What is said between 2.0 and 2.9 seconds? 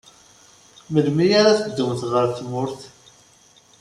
ɣer tmurt?